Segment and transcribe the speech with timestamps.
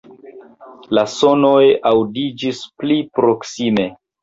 [0.99, 3.89] La sonoj aŭdiĝis pli proksime.